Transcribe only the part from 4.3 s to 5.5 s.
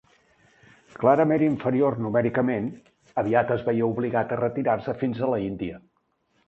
a retirar-se fins a